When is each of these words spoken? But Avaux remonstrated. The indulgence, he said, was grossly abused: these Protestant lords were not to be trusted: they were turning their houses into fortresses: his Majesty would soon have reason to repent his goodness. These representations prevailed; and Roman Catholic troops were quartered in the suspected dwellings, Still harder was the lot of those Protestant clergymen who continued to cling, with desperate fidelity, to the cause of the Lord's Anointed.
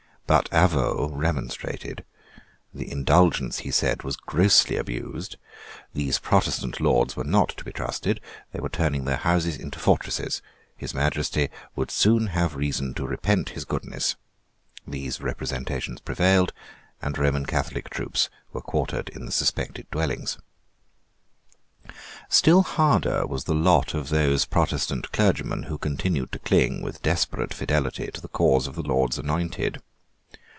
But 0.27 0.49
Avaux 0.51 1.09
remonstrated. 1.13 2.05
The 2.73 2.89
indulgence, 2.89 3.59
he 3.67 3.71
said, 3.71 4.03
was 4.03 4.15
grossly 4.15 4.77
abused: 4.77 5.35
these 5.93 6.19
Protestant 6.19 6.79
lords 6.79 7.17
were 7.17 7.25
not 7.25 7.49
to 7.57 7.65
be 7.65 7.73
trusted: 7.73 8.21
they 8.53 8.61
were 8.61 8.69
turning 8.69 9.03
their 9.03 9.17
houses 9.17 9.57
into 9.57 9.77
fortresses: 9.77 10.41
his 10.73 10.93
Majesty 10.93 11.49
would 11.75 11.91
soon 11.91 12.27
have 12.27 12.55
reason 12.55 12.93
to 12.93 13.05
repent 13.05 13.49
his 13.49 13.65
goodness. 13.65 14.15
These 14.87 15.19
representations 15.19 15.99
prevailed; 15.99 16.53
and 17.01 17.17
Roman 17.17 17.45
Catholic 17.45 17.89
troops 17.89 18.29
were 18.53 18.61
quartered 18.61 19.09
in 19.09 19.25
the 19.25 19.33
suspected 19.33 19.85
dwellings, 19.91 20.37
Still 22.29 22.61
harder 22.61 23.27
was 23.27 23.43
the 23.43 23.53
lot 23.53 23.93
of 23.93 24.07
those 24.07 24.45
Protestant 24.45 25.11
clergymen 25.11 25.63
who 25.63 25.77
continued 25.77 26.31
to 26.31 26.39
cling, 26.39 26.81
with 26.81 27.01
desperate 27.01 27.53
fidelity, 27.53 28.09
to 28.11 28.21
the 28.21 28.29
cause 28.29 28.65
of 28.65 28.75
the 28.75 28.81
Lord's 28.81 29.17
Anointed. 29.17 29.81